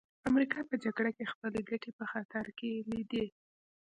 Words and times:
امریکا 0.29 0.59
په 0.69 0.75
جګړه 0.83 1.11
کې 1.17 1.31
خپلې 1.31 1.59
ګټې 1.69 1.91
په 1.97 2.05
خطر 2.11 2.45
کې 2.57 2.71
لیدې 2.91 3.25